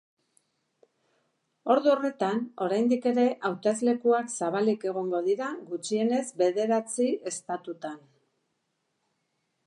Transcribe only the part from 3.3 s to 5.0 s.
hauteslekuak zabalik